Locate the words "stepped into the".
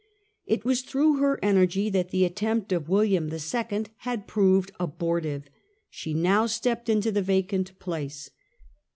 6.47-7.21